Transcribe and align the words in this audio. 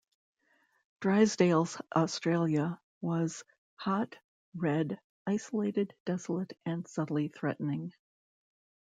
Drysdale's 1.01 1.79
Australia 1.95 2.81
was 3.01 3.43
"hot, 3.75 4.17
red, 4.55 4.99
isolated, 5.27 5.93
desolate 6.07 6.53
and 6.65 6.87
subtly 6.87 7.27
threatening". 7.27 7.93